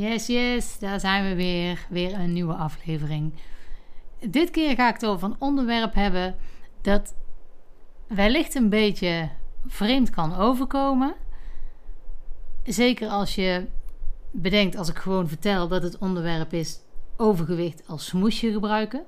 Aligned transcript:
Yes, 0.00 0.26
yes, 0.26 0.78
daar 0.78 1.00
zijn 1.00 1.28
we 1.28 1.34
weer. 1.34 1.86
Weer 1.88 2.14
een 2.14 2.32
nieuwe 2.32 2.54
aflevering. 2.54 3.32
Dit 4.20 4.50
keer 4.50 4.74
ga 4.74 4.88
ik 4.88 4.94
het 4.94 5.06
over 5.06 5.28
een 5.28 5.36
onderwerp 5.38 5.94
hebben 5.94 6.36
dat 6.80 7.14
wellicht 8.06 8.54
een 8.54 8.68
beetje 8.68 9.28
vreemd 9.66 10.10
kan 10.10 10.36
overkomen. 10.36 11.14
Zeker 12.64 13.08
als 13.08 13.34
je 13.34 13.66
bedenkt, 14.30 14.76
als 14.76 14.88
ik 14.88 14.96
gewoon 14.96 15.28
vertel 15.28 15.68
dat 15.68 15.82
het 15.82 15.98
onderwerp 15.98 16.52
is 16.52 16.78
overgewicht 17.16 17.82
als 17.86 18.06
smoesje 18.06 18.52
gebruiken. 18.52 19.04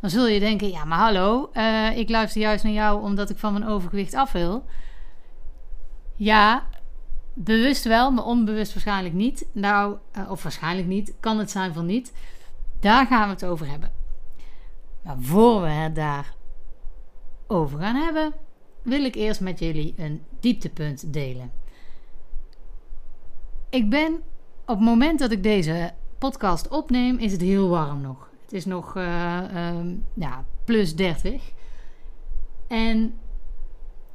Dan 0.00 0.10
zul 0.10 0.26
je 0.26 0.40
denken, 0.40 0.70
ja 0.70 0.84
maar 0.84 0.98
hallo, 0.98 1.50
uh, 1.52 1.96
ik 1.98 2.08
luister 2.08 2.40
juist 2.40 2.64
naar 2.64 2.72
jou 2.72 3.02
omdat 3.02 3.30
ik 3.30 3.38
van 3.38 3.52
mijn 3.52 3.66
overgewicht 3.66 4.14
af 4.14 4.32
wil. 4.32 4.64
Ja, 6.16 6.66
bewust 7.34 7.84
wel, 7.84 8.10
maar 8.10 8.24
onbewust 8.24 8.72
waarschijnlijk 8.72 9.14
niet. 9.14 9.46
Nou, 9.52 9.96
uh, 10.16 10.30
of 10.30 10.42
waarschijnlijk 10.42 10.88
niet, 10.88 11.14
kan 11.20 11.38
het 11.38 11.50
zijn 11.50 11.74
van 11.74 11.86
niet. 11.86 12.12
Daar 12.80 13.06
gaan 13.06 13.26
we 13.26 13.34
het 13.34 13.44
over 13.44 13.68
hebben. 13.68 13.92
Maar 15.02 15.16
voor 15.20 15.60
we 15.60 15.68
het 15.68 15.94
daar 15.94 16.34
over 17.46 17.78
gaan 17.78 17.96
hebben, 17.96 18.32
wil 18.82 19.04
ik 19.04 19.14
eerst 19.14 19.40
met 19.40 19.58
jullie 19.58 19.94
een 19.96 20.22
dieptepunt 20.40 21.12
delen. 21.12 21.52
Ik 23.70 23.90
ben 23.90 24.14
op 24.66 24.76
het 24.76 24.86
moment 24.86 25.18
dat 25.18 25.30
ik 25.30 25.42
deze 25.42 25.92
podcast 26.18 26.68
opneem, 26.68 27.18
is 27.18 27.32
het 27.32 27.40
heel 27.40 27.68
warm 27.68 28.00
nog. 28.00 28.30
Het 28.42 28.52
is 28.52 28.64
nog 28.64 28.96
uh, 28.96 29.68
um, 29.76 30.04
ja, 30.14 30.44
plus 30.64 30.96
30. 30.96 31.42
En 32.68 33.14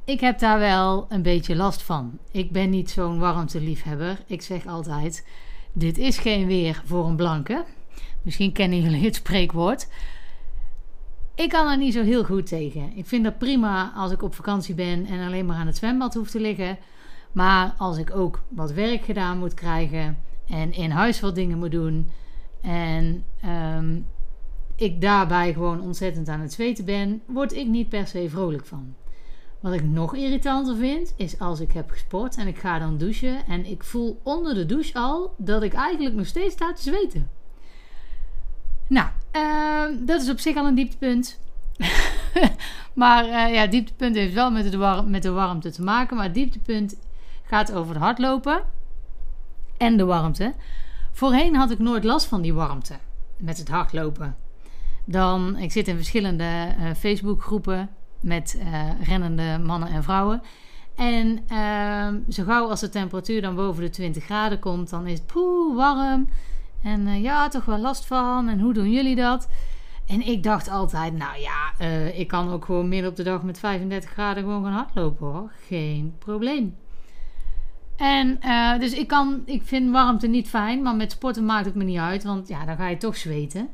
ik 0.08 0.20
heb 0.20 0.38
daar 0.38 0.58
wel 0.58 1.06
een 1.08 1.22
beetje 1.22 1.56
last 1.56 1.82
van. 1.82 2.18
Ik 2.30 2.50
ben 2.50 2.70
niet 2.70 2.90
zo'n 2.90 3.18
warmteliefhebber. 3.18 4.18
Ik 4.26 4.42
zeg 4.42 4.66
altijd: 4.66 5.26
dit 5.72 5.98
is 5.98 6.18
geen 6.18 6.46
weer 6.46 6.82
voor 6.84 7.06
een 7.06 7.16
blanke. 7.16 7.64
Misschien 8.22 8.52
kennen 8.52 8.80
jullie 8.80 9.04
het 9.04 9.14
spreekwoord. 9.14 9.88
Ik 11.34 11.48
kan 11.48 11.70
er 11.70 11.76
niet 11.76 11.92
zo 11.92 12.02
heel 12.02 12.24
goed 12.24 12.46
tegen. 12.46 12.96
Ik 12.96 13.06
vind 13.06 13.24
dat 13.24 13.38
prima 13.38 13.92
als 13.96 14.12
ik 14.12 14.22
op 14.22 14.34
vakantie 14.34 14.74
ben 14.74 15.06
en 15.06 15.26
alleen 15.26 15.46
maar 15.46 15.56
aan 15.56 15.66
het 15.66 15.76
zwembad 15.76 16.14
hoef 16.14 16.30
te 16.30 16.40
liggen. 16.40 16.78
Maar 17.32 17.74
als 17.78 17.98
ik 17.98 18.16
ook 18.16 18.42
wat 18.48 18.72
werk 18.72 19.04
gedaan 19.04 19.38
moet 19.38 19.54
krijgen 19.54 20.18
en 20.46 20.72
in 20.72 20.90
huis 20.90 21.20
wat 21.20 21.34
dingen 21.34 21.58
moet 21.58 21.70
doen 21.70 22.10
en 22.60 23.24
um, 23.76 24.06
ik 24.76 25.00
daarbij 25.00 25.52
gewoon 25.52 25.80
ontzettend 25.80 26.28
aan 26.28 26.40
het 26.40 26.52
zweten 26.52 26.84
ben, 26.84 27.22
word 27.26 27.52
ik 27.52 27.66
niet 27.66 27.88
per 27.88 28.06
se 28.06 28.28
vrolijk 28.28 28.66
van. 28.66 28.94
Wat 29.60 29.72
ik 29.72 29.84
nog 29.84 30.14
irritanter 30.14 30.76
vind, 30.76 31.14
is 31.16 31.38
als 31.38 31.60
ik 31.60 31.72
heb 31.72 31.90
gesport 31.90 32.36
en 32.36 32.46
ik 32.46 32.58
ga 32.58 32.78
dan 32.78 32.98
douchen 32.98 33.46
en 33.46 33.66
ik 33.66 33.84
voel 33.84 34.20
onder 34.22 34.54
de 34.54 34.66
douche 34.66 34.94
al 34.94 35.34
dat 35.36 35.62
ik 35.62 35.72
eigenlijk 35.72 36.14
nog 36.14 36.26
steeds 36.26 36.54
sta 36.54 36.72
te 36.72 36.82
zweten. 36.82 37.30
Nou, 38.86 39.08
uh, 39.32 40.06
dat 40.06 40.22
is 40.22 40.30
op 40.30 40.38
zich 40.38 40.56
al 40.56 40.66
een 40.66 40.74
dieptepunt. 40.74 41.38
maar 42.92 43.24
uh, 43.24 43.54
ja, 43.54 43.66
dieptepunt 43.66 44.16
heeft 44.16 44.34
wel 44.34 44.50
met 44.50 44.70
de, 44.70 45.02
met 45.06 45.22
de 45.22 45.30
warmte 45.30 45.70
te 45.70 45.82
maken. 45.82 46.16
Maar 46.16 46.32
dieptepunt 46.32 46.96
gaat 47.42 47.72
over 47.72 47.94
het 47.94 48.02
hardlopen 48.02 48.62
en 49.76 49.96
de 49.96 50.04
warmte. 50.04 50.54
Voorheen 51.12 51.56
had 51.56 51.70
ik 51.70 51.78
nooit 51.78 52.04
last 52.04 52.26
van 52.26 52.42
die 52.42 52.54
warmte 52.54 52.94
met 53.36 53.58
het 53.58 53.68
hardlopen. 53.68 54.36
Dan, 55.04 55.56
ik 55.56 55.72
zit 55.72 55.88
in 55.88 55.96
verschillende 55.96 56.74
uh, 56.78 56.94
Facebookgroepen 56.94 57.88
met 58.20 58.60
uh, 58.62 58.82
rennende 59.08 59.58
mannen 59.64 59.88
en 59.88 60.02
vrouwen. 60.02 60.42
En 60.96 61.38
uh, 61.52 62.08
zo 62.28 62.44
gauw 62.44 62.68
als 62.68 62.80
de 62.80 62.88
temperatuur 62.88 63.42
dan 63.42 63.54
boven 63.54 63.82
de 63.82 63.90
20 63.90 64.24
graden 64.24 64.58
komt, 64.58 64.90
dan 64.90 65.06
is 65.06 65.18
het 65.18 65.26
poeh 65.26 65.76
warm. 65.76 66.28
En 66.82 67.06
uh, 67.06 67.22
ja, 67.22 67.48
toch 67.48 67.64
wel 67.64 67.78
last 67.78 68.06
van. 68.06 68.48
En 68.48 68.60
hoe 68.60 68.72
doen 68.72 68.90
jullie 68.90 69.16
dat? 69.16 69.48
En 70.06 70.26
ik 70.26 70.42
dacht 70.42 70.70
altijd, 70.70 71.16
nou 71.16 71.40
ja, 71.40 71.72
uh, 71.80 72.18
ik 72.18 72.28
kan 72.28 72.50
ook 72.52 72.64
gewoon 72.64 72.88
midden 72.88 73.10
op 73.10 73.16
de 73.16 73.22
dag 73.22 73.42
met 73.42 73.58
35 73.58 74.10
graden 74.10 74.42
gewoon 74.42 74.64
gaan 74.64 74.72
hardlopen 74.72 75.26
hoor. 75.26 75.52
Geen 75.66 76.14
probleem. 76.18 76.76
En 77.96 78.40
dus 78.80 78.92
ik, 78.92 79.08
kan, 79.08 79.42
ik 79.44 79.62
vind 79.64 79.90
warmte 79.90 80.26
niet 80.26 80.48
fijn, 80.48 80.82
maar 80.82 80.96
met 80.96 81.12
sporten 81.12 81.44
maakt 81.44 81.64
het 81.64 81.74
me 81.74 81.84
niet 81.84 81.98
uit, 81.98 82.24
want 82.24 82.48
ja, 82.48 82.64
dan 82.64 82.76
ga 82.76 82.88
je 82.88 82.96
toch 82.96 83.16
zweten. 83.16 83.68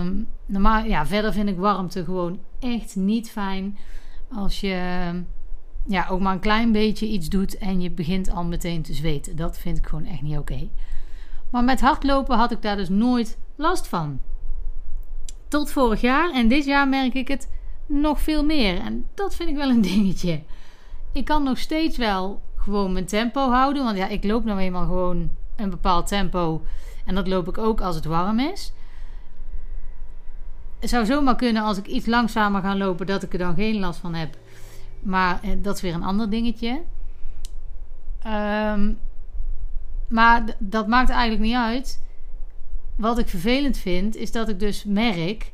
Um, 0.00 0.28
normaal, 0.50 0.84
ja, 0.84 1.06
verder 1.06 1.32
vind 1.32 1.48
ik 1.48 1.58
warmte 1.58 2.04
gewoon 2.04 2.40
echt 2.58 2.96
niet 2.96 3.30
fijn 3.30 3.78
als 4.32 4.60
je 4.60 5.10
ja, 5.86 6.06
ook 6.08 6.20
maar 6.20 6.32
een 6.32 6.40
klein 6.40 6.72
beetje 6.72 7.06
iets 7.06 7.28
doet 7.28 7.58
en 7.58 7.80
je 7.80 7.90
begint 7.90 8.30
al 8.30 8.44
meteen 8.44 8.82
te 8.82 8.94
zweten. 8.94 9.36
Dat 9.36 9.58
vind 9.58 9.78
ik 9.78 9.86
gewoon 9.86 10.06
echt 10.06 10.22
niet 10.22 10.38
oké. 10.38 10.68
Maar 11.50 11.64
met 11.64 11.80
hardlopen 11.80 12.36
had 12.36 12.50
ik 12.50 12.62
daar 12.62 12.76
dus 12.76 12.88
nooit 12.88 13.38
last 13.56 13.86
van. 13.86 14.20
Tot 15.48 15.70
vorig 15.70 16.00
jaar 16.00 16.32
en 16.32 16.48
dit 16.48 16.64
jaar 16.64 16.88
merk 16.88 17.14
ik 17.14 17.28
het 17.28 17.50
nog 17.86 18.20
veel 18.20 18.44
meer. 18.44 18.80
En 18.80 19.06
dat 19.14 19.34
vind 19.34 19.48
ik 19.48 19.56
wel 19.56 19.68
een 19.68 19.82
dingetje. 19.92 20.42
Ik 21.12 21.24
kan 21.24 21.42
nog 21.42 21.58
steeds 21.58 21.96
wel 21.96 22.42
gewoon 22.56 22.92
mijn 22.92 23.06
tempo 23.06 23.50
houden. 23.50 23.84
Want 23.84 23.96
ja, 23.96 24.08
ik 24.08 24.24
loop 24.24 24.44
nou 24.44 24.58
eenmaal 24.58 24.84
gewoon 24.84 25.30
een 25.56 25.70
bepaald 25.70 26.06
tempo. 26.06 26.62
En 27.04 27.14
dat 27.14 27.28
loop 27.28 27.48
ik 27.48 27.58
ook 27.58 27.80
als 27.80 27.94
het 27.94 28.04
warm 28.04 28.38
is. 28.38 28.72
Zou 30.80 31.06
zomaar 31.06 31.36
kunnen 31.36 31.62
als 31.62 31.78
ik 31.78 31.86
iets 31.86 32.06
langzamer 32.06 32.62
ga 32.62 32.76
lopen, 32.76 33.06
dat 33.06 33.22
ik 33.22 33.32
er 33.32 33.38
dan 33.38 33.54
geen 33.54 33.78
last 33.78 34.00
van 34.00 34.14
heb. 34.14 34.36
Maar 35.02 35.40
eh, 35.42 35.50
dat 35.58 35.74
is 35.76 35.82
weer 35.82 35.94
een 35.94 36.02
ander 36.02 36.30
dingetje. 36.30 36.80
Um, 38.26 38.98
maar 40.08 40.44
dat 40.58 40.86
maakt 40.86 41.10
eigenlijk 41.10 41.42
niet 41.42 41.54
uit. 41.54 42.02
Wat 42.96 43.18
ik 43.18 43.28
vervelend 43.28 43.76
vind, 43.76 44.16
is 44.16 44.32
dat 44.32 44.48
ik 44.48 44.60
dus 44.60 44.84
merk 44.84 45.52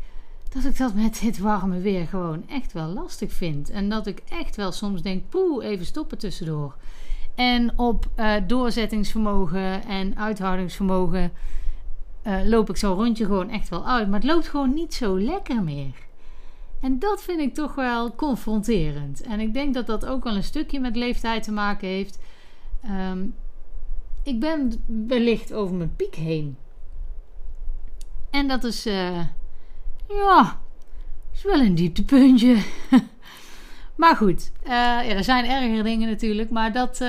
dat 0.48 0.64
ik 0.64 0.78
dat 0.78 0.94
met 0.94 1.20
dit 1.20 1.38
warme 1.38 1.80
weer 1.80 2.06
gewoon 2.06 2.48
echt 2.48 2.72
wel 2.72 2.86
lastig 2.86 3.32
vind. 3.32 3.70
En 3.70 3.88
dat 3.88 4.06
ik 4.06 4.22
echt 4.28 4.56
wel 4.56 4.72
soms 4.72 5.02
denk, 5.02 5.22
poeh, 5.28 5.64
even 5.64 5.86
stoppen 5.86 6.18
tussendoor. 6.18 6.74
En 7.34 7.78
op 7.78 8.06
uh, 8.16 8.34
doorzettingsvermogen 8.46 9.84
en 9.84 10.18
uithoudingsvermogen 10.18 11.32
uh, 12.26 12.38
loop 12.44 12.70
ik 12.70 12.76
zo'n 12.76 12.94
rondje 12.94 13.24
gewoon 13.24 13.50
echt 13.50 13.68
wel 13.68 13.86
uit. 13.86 14.08
Maar 14.08 14.20
het 14.20 14.28
loopt 14.28 14.48
gewoon 14.48 14.74
niet 14.74 14.94
zo 14.94 15.20
lekker 15.20 15.62
meer. 15.62 15.94
En 16.80 16.98
dat 16.98 17.22
vind 17.22 17.40
ik 17.40 17.54
toch 17.54 17.74
wel 17.74 18.14
confronterend. 18.14 19.22
En 19.22 19.40
ik 19.40 19.54
denk 19.54 19.74
dat 19.74 19.86
dat 19.86 20.06
ook 20.06 20.24
wel 20.24 20.36
een 20.36 20.42
stukje 20.42 20.80
met 20.80 20.96
leeftijd 20.96 21.42
te 21.42 21.52
maken 21.52 21.88
heeft. 21.88 22.18
Um, 23.10 23.34
ik 24.22 24.40
ben 24.40 24.84
wellicht 25.06 25.52
over 25.52 25.76
mijn 25.76 25.96
piek 25.96 26.14
heen. 26.14 26.56
En 28.30 28.48
dat 28.48 28.64
is, 28.64 28.86
uh, 28.86 29.20
ja, 30.08 30.60
is 31.32 31.42
wel 31.42 31.60
een 31.60 31.74
dieptepuntje. 31.74 32.56
maar 33.96 34.16
goed, 34.16 34.52
uh, 34.62 34.70
ja, 34.70 35.04
er 35.04 35.24
zijn 35.24 35.44
ergere 35.44 35.82
dingen 35.82 36.08
natuurlijk. 36.08 36.50
Maar 36.50 36.72
dat, 36.72 37.00
uh, 37.00 37.08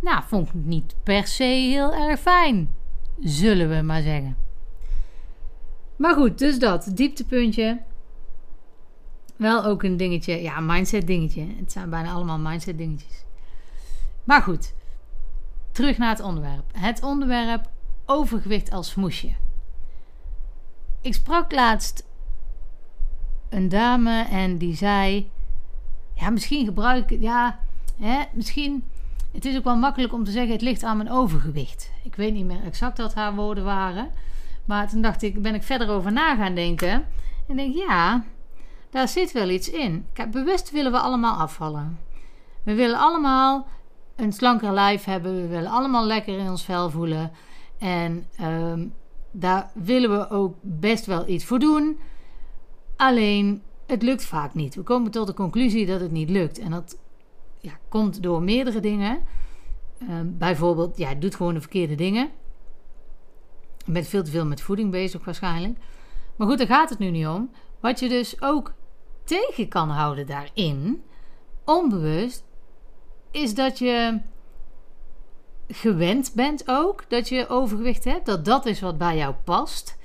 nou, 0.00 0.22
vond 0.26 0.48
ik 0.48 0.54
niet 0.54 0.94
per 1.02 1.26
se 1.26 1.44
heel 1.44 1.94
erg 1.94 2.20
fijn. 2.20 2.80
Zullen 3.22 3.68
we 3.68 3.82
maar 3.82 4.02
zeggen. 4.02 4.36
Maar 5.96 6.14
goed, 6.14 6.38
dus 6.38 6.58
dat, 6.58 6.90
dieptepuntje. 6.94 7.80
Wel 9.36 9.64
ook 9.64 9.82
een 9.82 9.96
dingetje, 9.96 10.42
ja, 10.42 10.60
mindset 10.60 11.06
dingetje. 11.06 11.46
Het 11.56 11.72
zijn 11.72 11.90
bijna 11.90 12.12
allemaal 12.12 12.38
mindset 12.38 12.78
dingetjes. 12.78 13.24
Maar 14.24 14.42
goed, 14.42 14.74
terug 15.72 15.98
naar 15.98 16.10
het 16.10 16.20
onderwerp. 16.20 16.64
Het 16.72 17.02
onderwerp 17.02 17.70
overgewicht 18.06 18.70
als 18.70 18.90
smoesje. 18.90 19.30
Ik 21.00 21.14
sprak 21.14 21.52
laatst 21.52 22.06
een 23.48 23.68
dame 23.68 24.24
en 24.30 24.58
die 24.58 24.76
zei: 24.76 25.30
Ja, 26.14 26.30
misschien 26.30 26.64
gebruik 26.64 27.10
ik, 27.10 27.20
ja, 27.20 27.58
hè, 27.98 28.22
misschien. 28.32 28.84
Het 29.32 29.44
is 29.44 29.56
ook 29.56 29.64
wel 29.64 29.76
makkelijk 29.76 30.12
om 30.12 30.24
te 30.24 30.30
zeggen: 30.30 30.52
het 30.52 30.62
ligt 30.62 30.82
aan 30.82 30.96
mijn 30.96 31.10
overgewicht. 31.10 31.90
Ik 32.04 32.14
weet 32.14 32.32
niet 32.32 32.44
meer 32.44 32.64
exact 32.64 32.98
wat 32.98 33.14
haar 33.14 33.34
woorden 33.34 33.64
waren. 33.64 34.10
Maar 34.64 34.88
toen 34.88 35.02
dacht 35.02 35.22
ik, 35.22 35.42
ben 35.42 35.54
ik 35.54 35.62
verder 35.62 35.88
over 35.88 36.12
na 36.12 36.36
gaan 36.36 36.54
denken. 36.54 37.06
En 37.48 37.56
denk, 37.56 37.74
ja, 37.74 38.24
daar 38.90 39.08
zit 39.08 39.32
wel 39.32 39.48
iets 39.48 39.70
in. 39.70 40.06
Kijk, 40.12 40.30
bewust 40.30 40.70
willen 40.70 40.92
we 40.92 40.98
allemaal 40.98 41.34
afvallen. 41.34 41.98
We 42.62 42.74
willen 42.74 42.98
allemaal 42.98 43.66
een 44.16 44.32
slanker 44.32 44.72
lijf 44.72 45.04
hebben. 45.04 45.34
We 45.34 45.46
willen 45.46 45.70
allemaal 45.70 46.06
lekker 46.06 46.38
in 46.38 46.50
ons 46.50 46.64
vel 46.64 46.90
voelen. 46.90 47.30
En 47.78 48.26
um, 48.40 48.94
daar 49.30 49.70
willen 49.74 50.18
we 50.18 50.30
ook 50.30 50.54
best 50.60 51.06
wel 51.06 51.28
iets 51.28 51.44
voor 51.44 51.58
doen. 51.58 51.98
Alleen, 52.96 53.62
het 53.86 54.02
lukt 54.02 54.24
vaak 54.24 54.54
niet. 54.54 54.74
We 54.74 54.82
komen 54.82 55.10
tot 55.10 55.26
de 55.26 55.34
conclusie 55.34 55.86
dat 55.86 56.00
het 56.00 56.10
niet 56.10 56.30
lukt. 56.30 56.58
En 56.58 56.70
dat 56.70 56.96
ja, 57.62 57.72
komt 57.88 58.22
door 58.22 58.42
meerdere 58.42 58.80
dingen. 58.80 59.22
Um, 60.10 60.38
bijvoorbeeld, 60.38 60.96
ja, 60.96 61.14
doet 61.14 61.34
gewoon 61.34 61.54
de 61.54 61.60
verkeerde 61.60 61.94
dingen. 61.94 62.30
Je 63.84 63.92
bent 63.92 64.08
veel 64.08 64.22
te 64.22 64.30
veel 64.30 64.46
met 64.46 64.60
voeding 64.60 64.90
bezig 64.90 65.24
waarschijnlijk. 65.24 65.78
Maar 66.36 66.46
goed, 66.46 66.58
daar 66.58 66.66
gaat 66.66 66.90
het 66.90 66.98
nu 66.98 67.10
niet 67.10 67.26
om. 67.26 67.50
Wat 67.80 68.00
je 68.00 68.08
dus 68.08 68.42
ook 68.42 68.72
tegen 69.24 69.68
kan 69.68 69.88
houden 69.88 70.26
daarin, 70.26 71.02
onbewust, 71.64 72.44
is 73.30 73.54
dat 73.54 73.78
je 73.78 74.20
gewend 75.68 76.32
bent 76.34 76.62
ook 76.66 77.04
dat 77.08 77.28
je 77.28 77.48
overgewicht 77.48 78.04
hebt, 78.04 78.26
dat 78.26 78.44
dat 78.44 78.66
is 78.66 78.80
wat 78.80 78.98
bij 78.98 79.16
jou 79.16 79.34
past. 79.44 79.98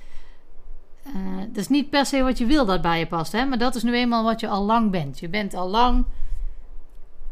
Uh, 1.06 1.38
dat 1.38 1.56
is 1.56 1.68
niet 1.68 1.90
per 1.90 2.06
se 2.06 2.22
wat 2.22 2.38
je 2.38 2.46
wil 2.46 2.66
dat 2.66 2.82
bij 2.82 2.98
je 2.98 3.06
past, 3.06 3.32
hè? 3.32 3.44
maar 3.44 3.58
dat 3.58 3.74
is 3.74 3.82
nu 3.82 3.94
eenmaal 3.94 4.24
wat 4.24 4.40
je 4.40 4.48
al 4.48 4.64
lang 4.64 4.90
bent. 4.90 5.18
Je 5.18 5.28
bent 5.28 5.54
al 5.54 5.68
lang 5.68 6.06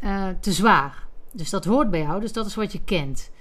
uh, 0.01 0.27
te 0.39 0.51
zwaar. 0.51 1.07
Dus 1.31 1.49
dat 1.49 1.65
hoort 1.65 1.91
bij 1.91 2.01
jou, 2.01 2.19
dus 2.19 2.33
dat 2.33 2.45
is 2.45 2.55
wat 2.55 2.71
je 2.71 2.83
kent. 2.83 3.31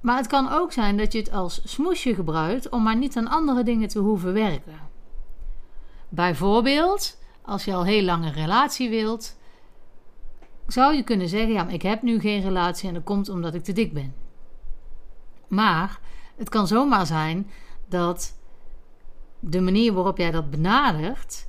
Maar 0.00 0.16
het 0.16 0.26
kan 0.26 0.52
ook 0.52 0.72
zijn 0.72 0.96
dat 0.96 1.12
je 1.12 1.18
het 1.18 1.32
als 1.32 1.60
smoesje 1.64 2.14
gebruikt 2.14 2.68
om 2.68 2.82
maar 2.82 2.96
niet 2.96 3.16
aan 3.16 3.28
andere 3.28 3.62
dingen 3.62 3.88
te 3.88 3.98
hoeven 3.98 4.32
werken. 4.32 4.90
Bijvoorbeeld, 6.08 7.18
als 7.42 7.64
je 7.64 7.74
al 7.74 7.84
heel 7.84 8.02
lang 8.02 8.24
een 8.24 8.32
relatie 8.32 8.90
wilt, 8.90 9.36
zou 10.66 10.94
je 10.94 11.02
kunnen 11.02 11.28
zeggen: 11.28 11.52
Ja, 11.52 11.64
maar 11.64 11.72
ik 11.72 11.82
heb 11.82 12.02
nu 12.02 12.20
geen 12.20 12.42
relatie 12.42 12.88
en 12.88 12.94
dat 12.94 13.04
komt 13.04 13.28
omdat 13.28 13.54
ik 13.54 13.64
te 13.64 13.72
dik 13.72 13.92
ben. 13.92 14.14
Maar 15.48 16.00
het 16.36 16.48
kan 16.48 16.66
zomaar 16.66 17.06
zijn 17.06 17.50
dat 17.88 18.38
de 19.40 19.60
manier 19.60 19.92
waarop 19.92 20.18
jij 20.18 20.30
dat 20.30 20.50
benadert, 20.50 21.48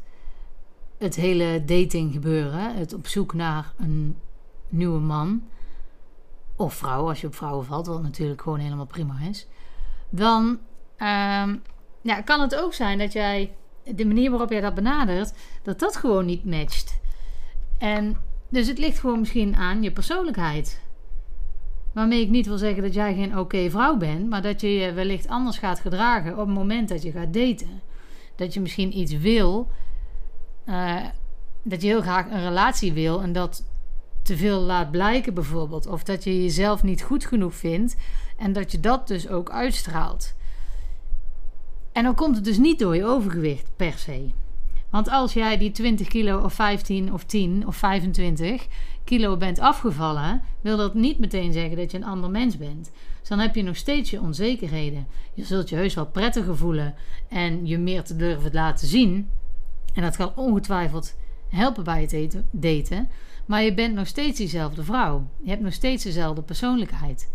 het 0.98 1.16
hele 1.16 1.64
dating 1.66 2.14
gebeuren, 2.14 2.76
het 2.76 2.94
op 2.94 3.08
zoek 3.08 3.34
naar 3.34 3.74
een 3.78 4.18
nieuwe 4.70 5.00
man 5.00 5.44
of 6.56 6.74
vrouw, 6.74 7.08
als 7.08 7.22
je 7.22 7.28
op 7.28 7.36
vrouwen 7.36 7.66
valt, 7.66 7.88
wat 7.88 8.02
natuurlijk 8.02 8.42
gewoon 8.42 8.60
helemaal 8.60 8.86
prima 8.86 9.20
is, 9.30 9.48
dan 10.10 10.44
um, 10.98 11.62
ja, 12.02 12.22
kan 12.26 12.42
het 12.42 12.56
ook 12.56 12.74
zijn 12.74 12.98
dat 12.98 13.14
jij 13.14 13.56
de 13.84 14.06
manier 14.06 14.30
waarop 14.30 14.52
jij 14.52 14.62
dat 14.62 14.76
benadert, 14.76 15.34
dat 15.64 15.80
dat 15.80 15.96
gewoon 15.96 16.26
niet 16.26 16.46
matcht. 16.46 17.00
En 17.78 18.18
dus 18.50 18.68
het 18.68 18.78
ligt 18.78 19.00
gewoon 19.00 19.20
misschien 19.20 19.56
aan 19.56 19.84
je 19.84 19.92
persoonlijkheid. 19.92 20.82
Waarmee 21.94 22.22
ik 22.22 22.30
niet 22.30 22.48
wil 22.48 22.58
zeggen 22.58 22.84
dat 22.84 22.94
jij 22.94 23.14
geen 23.14 23.38
oké 23.38 23.70
vrouw 23.70 23.98
bent, 23.98 24.30
maar 24.30 24.42
dat 24.42 24.62
je 24.62 24.74
je 24.74 24.94
wellicht 24.94 25.28
anders 25.28 25.58
gaat 25.58 25.80
gedragen 25.80 26.32
op 26.32 26.46
het 26.46 26.56
moment 26.56 26.90
dat 26.90 27.04
je 27.04 27.12
gaat 27.12 27.34
daten. 27.34 27.82
Dat 28.36 28.54
je 28.54 28.62
misschien 28.62 28.98
iets 28.98 29.18
wil, 29.18 29.68
uh, 30.66 30.96
dat 31.64 31.82
je 31.82 31.88
heel 31.88 32.02
graag 32.02 32.30
een 32.30 32.44
relatie 32.44 32.94
wil 32.94 33.22
en 33.22 33.34
dat 33.34 33.64
te 34.22 34.38
veel 34.38 34.60
laat 34.60 34.92
blijken 34.92 35.34
bijvoorbeeld. 35.34 35.88
Of 35.88 36.04
dat 36.04 36.24
je 36.24 36.42
jezelf 36.42 36.84
niet 36.84 37.02
goed 37.02 37.26
genoeg 37.26 37.56
vindt 37.56 37.96
en 38.38 38.54
dat 38.54 38.72
je 38.72 38.80
dat 38.80 39.08
dus 39.08 39.30
ook 39.30 39.50
uitstraalt. 39.50 40.34
En 41.92 42.04
dan 42.04 42.16
komt 42.16 42.36
het 42.36 42.46
dus 42.46 42.58
niet 42.58 42.80
door 42.80 42.96
je 42.96 43.06
overgewicht 43.06 43.70
per 43.76 43.94
se. 43.98 44.30
Want 44.90 45.10
als 45.10 45.34
jij 45.34 45.58
die 45.58 45.72
20 45.72 46.08
kilo 46.08 46.40
of 46.40 46.54
15 46.54 47.14
of 47.14 47.24
10 47.24 47.68
of 47.68 47.76
25 47.76 48.68
kilo 49.04 49.38
bent 49.38 49.60
afgevallen, 49.60 50.42
wil 50.62 50.78
dat 50.78 50.94
niet 50.94 51.20
meteen 51.20 51.54
zeggen 51.54 51.78
dat 51.78 51.92
je 51.92 51.98
een 51.98 52.04
ander 52.04 52.30
mens 52.30 52.58
bent. 52.58 52.92
Dus 53.20 53.30
dan 53.30 53.40
heb 53.40 53.56
je 53.56 53.64
nog 53.64 53.76
steeds 53.76 54.10
je 54.10 54.22
onzekerheden. 54.22 55.08
Je 55.34 55.46
zult 55.46 55.70
je 55.70 55.76
heus 55.76 55.94
wel 55.94 56.06
prettiger 56.06 56.58
voelen 56.58 56.96
en 57.30 57.66
je 57.68 57.78
meer 57.78 58.04
te 58.04 58.16
durven 58.16 58.54
laten 58.54 58.88
zien. 58.88 59.30
En 59.94 60.02
dat 60.02 60.16
kan 60.16 60.32
ongetwijfeld 60.36 61.16
helpen 61.50 61.84
bij 61.84 62.02
het 62.02 62.38
daten. 62.52 63.10
Maar 63.46 63.64
je 63.64 63.74
bent 63.74 63.96
nog 63.96 64.08
steeds 64.08 64.38
diezelfde 64.38 64.84
vrouw. 64.84 65.28
Je 65.42 65.50
hebt 65.50 65.62
nog 65.62 65.74
steeds 65.74 66.04
dezelfde 66.04 66.42
persoonlijkheid. 66.42 67.30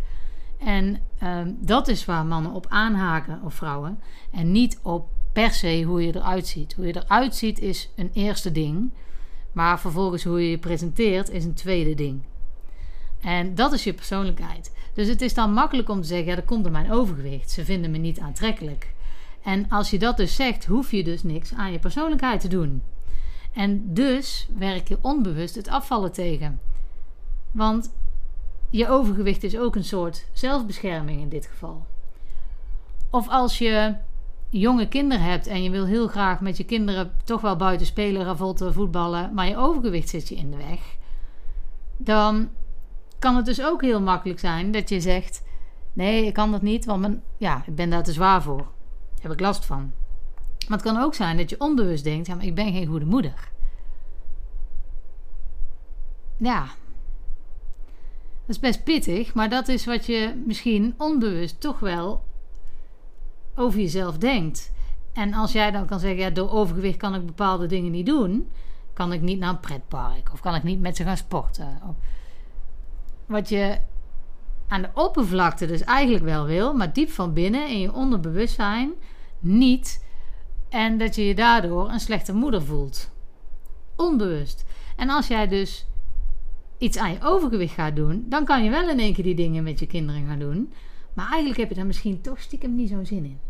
En 0.59 1.01
ehm, 1.19 1.53
dat 1.59 1.89
is 1.89 2.05
waar 2.05 2.27
mannen 2.27 2.53
op 2.53 2.67
aanhaken, 2.69 3.41
of 3.45 3.55
vrouwen. 3.55 4.01
En 4.31 4.53
niet 4.53 4.79
op 4.83 5.09
per 5.33 5.53
se 5.53 5.83
hoe 5.83 6.07
je 6.07 6.17
eruit 6.17 6.47
ziet. 6.47 6.75
Hoe 6.75 6.87
je 6.87 6.97
eruit 6.97 7.35
ziet 7.35 7.59
is 7.59 7.91
een 7.97 8.11
eerste 8.13 8.53
ding. 8.53 8.91
Maar 9.53 9.81
vervolgens 9.81 10.25
hoe 10.25 10.43
je 10.43 10.51
je 10.51 10.59
presenteert 10.59 11.31
is 11.31 11.45
een 11.45 11.55
tweede 11.55 11.95
ding. 11.95 12.23
En 13.21 13.55
dat 13.55 13.73
is 13.73 13.85
je 13.85 13.93
persoonlijkheid. 13.93 14.73
Dus 14.95 15.09
het 15.09 15.21
is 15.21 15.35
dan 15.35 15.53
makkelijk 15.53 15.89
om 15.89 16.01
te 16.01 16.07
zeggen: 16.07 16.35
ja, 16.35 16.43
komt 16.45 16.63
door 16.63 16.73
mijn 16.73 16.93
overgewicht. 16.93 17.51
Ze 17.51 17.65
vinden 17.65 17.91
me 17.91 17.99
niet 17.99 18.21
aantrekkelijk. 18.21 18.95
En 19.43 19.69
als 19.69 19.91
je 19.91 19.99
dat 19.99 20.17
dus 20.17 20.35
zegt, 20.35 20.67
hoef 20.67 20.91
je 20.91 21.05
dus 21.05 21.23
niks 21.23 21.55
aan 21.55 21.73
je 21.73 21.79
persoonlijkheid 21.79 22.41
te 22.41 22.49
doen. 22.49 22.83
En 23.53 23.95
dus 23.95 24.49
werk 24.59 24.89
je 24.89 24.99
onbewust 25.01 25.55
het 25.55 25.69
afvallen 25.69 26.13
tegen. 26.13 26.61
Want 27.51 27.93
je 28.71 28.89
overgewicht 28.89 29.43
is 29.43 29.59
ook 29.59 29.77
een 29.77 29.85
soort 29.85 30.27
zelfbescherming 30.33 31.21
in 31.21 31.29
dit 31.29 31.47
geval. 31.47 31.87
Of 33.11 33.29
als 33.29 33.59
je 33.59 33.95
jonge 34.51 34.89
kinderen 34.89 35.25
hebt 35.25 35.47
en 35.47 35.63
je 35.63 35.71
wil 35.71 35.85
heel 35.85 36.09
graag 36.09 36.41
met 36.41 36.57
je 36.57 36.65
kinderen 36.65 37.13
toch 37.25 37.41
wel 37.41 37.57
buiten 37.57 37.87
spelen, 37.87 38.25
ravotten, 38.25 38.73
voetballen, 38.73 39.35
maar 39.35 39.49
je 39.49 39.57
overgewicht 39.57 40.09
zit 40.09 40.29
je 40.29 40.35
in 40.35 40.51
de 40.51 40.57
weg, 40.57 40.97
dan 41.97 42.49
kan 43.19 43.37
het 43.37 43.45
dus 43.45 43.63
ook 43.63 43.83
heel 43.83 44.01
makkelijk 44.01 44.39
zijn 44.39 44.71
dat 44.71 44.89
je 44.89 45.01
zegt: 45.01 45.43
Nee, 45.93 46.27
ik 46.27 46.35
kan 46.35 46.51
dat 46.51 46.63
niet, 46.63 46.85
want 46.85 47.01
mijn, 47.01 47.23
ja, 47.37 47.63
ik 47.67 47.75
ben 47.75 47.91
daar 47.91 48.03
te 48.03 48.13
zwaar 48.13 48.43
voor. 48.43 48.67
Heb 49.23 49.33
ik 49.33 49.41
last 49.41 49.65
van. 49.65 49.93
Maar 50.69 50.79
het 50.79 50.87
kan 50.87 51.03
ook 51.03 51.15
zijn 51.15 51.37
dat 51.37 51.51
je 51.51 51.61
onbewust 51.61 52.05
denkt: 52.05 52.27
ja, 52.27 52.35
maar 52.35 52.45
ik 52.45 52.55
ben 52.55 52.73
geen 52.73 52.87
goede 52.87 53.05
moeder. 53.05 53.51
Ja. 56.37 56.61
Dat 58.47 58.57
is 58.57 58.59
best 58.59 58.85
pittig, 58.85 59.35
maar 59.35 59.49
dat 59.49 59.69
is 59.69 59.85
wat 59.85 60.07
je 60.07 60.43
misschien 60.47 60.95
onbewust 60.97 61.61
toch 61.61 61.79
wel 61.79 62.25
over 63.55 63.81
jezelf 63.81 64.19
denkt. 64.19 64.73
En 65.13 65.35
als 65.35 65.53
jij 65.53 65.71
dan 65.71 65.87
kan 65.87 66.01
zeggen: 66.01 66.19
ja, 66.19 66.31
door 66.31 66.51
overgewicht 66.51 66.99
kan 66.99 67.15
ik 67.15 67.27
bepaalde 67.27 67.67
dingen 67.67 67.91
niet 67.91 68.07
doen. 68.07 68.49
Kan 68.93 69.13
ik 69.13 69.21
niet 69.21 69.39
naar 69.39 69.51
een 69.51 69.61
pretpark 69.61 70.33
of 70.33 70.41
kan 70.41 70.55
ik 70.55 70.63
niet 70.63 70.81
met 70.81 70.97
ze 70.97 71.05
gaan 71.05 71.17
sporten. 71.17 71.81
Wat 73.27 73.49
je 73.49 73.79
aan 74.69 74.83
de 74.83 74.91
oppervlakte 74.95 75.67
dus 75.67 75.83
eigenlijk 75.83 76.25
wel 76.25 76.45
wil, 76.47 76.75
maar 76.75 76.93
diep 76.93 77.11
van 77.11 77.33
binnen 77.33 77.69
in 77.69 77.81
je 77.81 77.93
onderbewustzijn 77.93 78.93
niet 79.39 80.05
en 80.69 80.99
dat 80.99 81.15
je 81.15 81.27
je 81.27 81.35
daardoor 81.35 81.91
een 81.91 82.01
slechte 82.01 82.35
moeder 82.35 82.63
voelt. 82.63 83.11
Onbewust. 83.97 84.65
En 84.97 85.11
als 85.11 85.27
jij 85.27 85.49
dus 85.49 85.87
iets 86.79 86.97
aan 86.97 87.13
je 87.13 87.23
overgewicht 87.23 87.75
gaat 87.75 87.97
doen, 87.97 88.27
dan 88.29 88.45
kan 88.45 88.65
je 88.65 88.71
wel 88.71 88.89
in 88.89 88.99
één 88.99 89.15
keer 89.15 89.25
die 89.25 89.35
dingen 89.35 89.63
met 89.63 89.79
je 89.79 89.87
kinderen 89.87 90.27
gaan 90.27 90.39
doen. 90.39 90.73
Maar 91.13 91.29
eigenlijk 91.29 91.61
heb 91.61 91.69
je 91.69 91.75
daar 91.75 91.87
misschien 91.87 92.21
toch 92.21 92.41
stiekem 92.41 92.75
niet 92.75 92.89
zo'n 92.89 93.07
zin 93.07 93.25
in. 93.25 93.41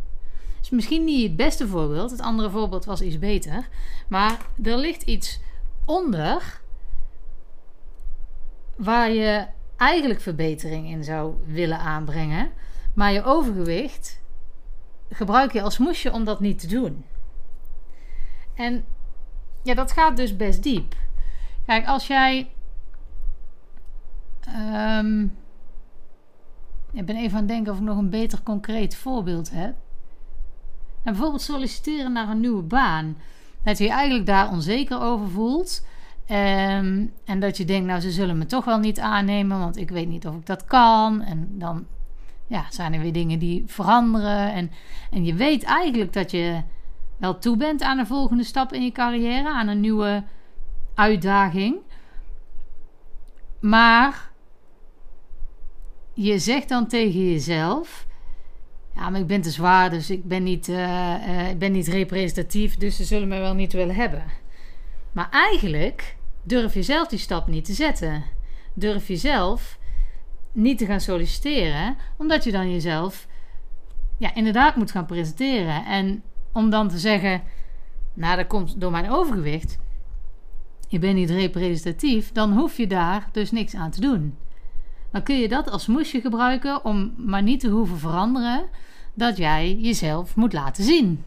is 0.63 0.71
misschien 0.71 1.05
niet 1.05 1.23
het 1.23 1.37
beste 1.37 1.69
voorbeeld. 1.69 2.11
Het 2.11 2.21
andere 2.21 2.51
voorbeeld 2.51 2.85
was 2.85 3.01
iets 3.01 3.19
beter. 3.19 3.69
Maar 4.09 4.47
er 4.63 4.77
ligt 4.77 5.03
iets 5.03 5.41
onder 5.85 6.61
waar 8.77 9.11
je 9.11 9.47
eigenlijk 9.79 10.21
verbetering 10.21 10.89
in 10.89 11.05
zou 11.05 11.35
willen 11.47 11.79
aanbrengen. 11.79 12.51
Maar 12.95 13.13
je 13.13 13.25
overgewicht 13.25 14.21
gebruik 15.11 15.53
je 15.53 15.63
als 15.63 15.79
moesje 15.79 16.13
om 16.13 16.25
dat 16.25 16.41
niet 16.41 16.59
te 16.59 16.67
doen. 16.67 17.05
En 18.55 18.85
ja, 19.63 19.75
dat 19.75 19.93
gaat 19.93 20.17
dus 20.17 20.37
best 20.37 20.63
diep. 20.63 20.95
Kijk, 21.67 21.87
als 21.87 22.07
jij. 22.07 22.51
Um, 24.99 25.37
ik 26.93 27.07
ben 27.07 27.17
even 27.17 27.33
aan 27.33 27.39
het 27.39 27.49
denken 27.49 27.73
of 27.73 27.79
ik 27.79 27.85
nog 27.85 27.99
een 27.99 28.11
beter 28.11 28.43
concreet 28.43 28.97
voorbeeld 28.97 29.51
heb. 29.51 29.75
En 31.03 31.13
bijvoorbeeld 31.13 31.43
solliciteren 31.43 32.13
naar 32.13 32.29
een 32.29 32.41
nieuwe 32.41 32.63
baan. 32.63 33.17
Dat 33.63 33.79
je 33.79 33.85
je 33.85 33.91
eigenlijk 33.91 34.27
daar 34.27 34.51
onzeker 34.51 35.01
over 35.01 35.29
voelt. 35.29 35.87
Um, 36.31 37.13
en 37.25 37.41
dat 37.41 37.57
je 37.57 37.65
denkt, 37.65 37.87
nou, 37.87 38.01
ze 38.01 38.11
zullen 38.11 38.39
me 38.39 38.47
toch 38.47 38.65
wel 38.65 38.79
niet 38.79 39.01
aannemen, 39.01 39.59
want 39.59 39.77
ik 39.77 39.91
weet 39.91 40.09
niet 40.09 40.27
of 40.27 40.35
ik 40.35 40.47
dat 40.47 40.65
kan. 40.65 41.23
En 41.23 41.49
dan 41.51 41.87
ja, 42.47 42.67
zijn 42.71 42.95
er 42.95 43.01
weer 43.01 43.13
dingen 43.13 43.39
die 43.39 43.63
veranderen. 43.67 44.53
En, 44.53 44.71
en 45.11 45.25
je 45.25 45.35
weet 45.35 45.63
eigenlijk 45.63 46.13
dat 46.13 46.31
je 46.31 46.63
wel 47.17 47.39
toe 47.39 47.57
bent 47.57 47.83
aan 47.83 47.99
een 47.99 48.07
volgende 48.07 48.45
stap 48.45 48.73
in 48.73 48.85
je 48.85 48.93
carrière, 48.93 49.49
aan 49.49 49.69
een 49.69 49.81
nieuwe 49.81 50.25
uitdaging. 50.95 51.77
Maar 53.61 54.31
je 56.15 56.39
zegt 56.39 56.69
dan 56.69 56.87
tegen 56.87 57.31
jezelf: 57.31 58.07
Ja, 58.95 59.11
maar 59.11 59.21
ik 59.21 59.27
ben 59.27 59.41
te 59.41 59.51
zwaar, 59.51 59.91
dus 59.91 60.11
ik 60.11 60.25
ben 60.25 60.43
niet, 60.43 60.69
uh, 60.69 60.77
uh, 61.29 61.51
ik 61.51 61.59
ben 61.59 61.73
niet 61.73 61.89
representatief, 61.89 62.77
dus 62.77 62.97
ze 62.97 63.05
zullen 63.05 63.29
me 63.29 63.39
wel 63.39 63.55
niet 63.55 63.73
willen 63.73 63.95
hebben. 63.95 64.25
Maar 65.13 65.29
eigenlijk 65.31 66.17
durf 66.43 66.75
je 66.75 66.83
zelf 66.83 67.09
die 67.09 67.19
stap 67.19 67.47
niet 67.47 67.65
te 67.65 67.73
zetten. 67.73 68.25
Durf 68.75 69.09
je 69.09 69.17
zelf 69.17 69.79
niet 70.53 70.79
te 70.79 70.87
gaan 70.87 71.01
solliciteren, 71.01 71.97
omdat 72.17 72.45
je 72.45 72.53
dan 72.53 72.71
jezelf 72.71 73.27
ja, 74.19 74.35
inderdaad 74.35 74.77
moet 74.77 74.91
gaan 74.91 75.07
presenteren. 75.07 75.85
En 75.85 76.23
om 76.53 76.71
dan 76.71 76.89
te 76.89 76.99
zeggen, 76.99 77.43
nou 78.15 78.37
dat 78.37 78.47
komt 78.47 78.81
door 78.81 78.91
mijn 78.91 79.11
overgewicht, 79.11 79.79
je 80.89 80.99
bent 80.99 81.15
niet 81.15 81.31
representatief, 81.31 82.33
dan 82.33 82.53
hoef 82.53 82.77
je 82.77 82.87
daar 82.87 83.29
dus 83.33 83.51
niks 83.51 83.75
aan 83.75 83.91
te 83.91 84.01
doen. 84.01 84.37
Dan 85.11 85.23
kun 85.23 85.39
je 85.39 85.49
dat 85.49 85.71
als 85.71 85.87
moesje 85.87 86.21
gebruiken 86.21 86.85
om 86.85 87.15
maar 87.17 87.43
niet 87.43 87.61
te 87.61 87.69
hoeven 87.69 87.99
veranderen 87.99 88.69
dat 89.15 89.37
jij 89.37 89.75
jezelf 89.75 90.37
moet 90.37 90.53
laten 90.53 90.85
zien. 90.85 91.25